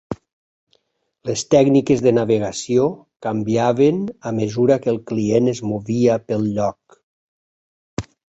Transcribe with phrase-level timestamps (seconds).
[1.29, 2.87] Les tècniques de navegació
[3.27, 6.99] canviaven a mesura que el client es movia pel lloc.